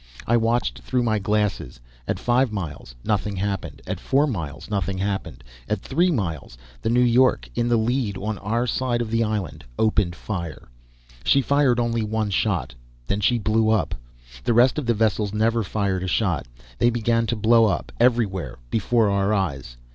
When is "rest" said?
14.55-14.79